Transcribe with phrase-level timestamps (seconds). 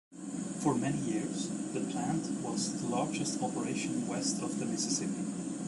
[0.61, 5.27] For many years, the plant was the largest operation west of the Mississippi.